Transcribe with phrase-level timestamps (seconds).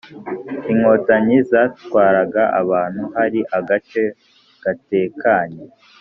[0.71, 4.03] Inkotanyi zatwaraga abantu ahari agace
[4.63, 5.61] gatekanye